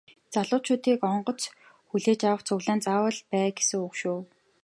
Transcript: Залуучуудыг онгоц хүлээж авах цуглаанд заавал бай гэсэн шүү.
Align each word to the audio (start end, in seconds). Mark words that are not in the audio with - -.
Залуучуудыг 0.33 1.01
онгоц 1.11 1.41
хүлээж 1.89 2.21
авах 2.29 2.41
цуглаанд 2.47 2.85
заавал 2.85 3.17
бай 3.29 3.47
гэсэн 3.57 3.83
шүү. 3.99 4.19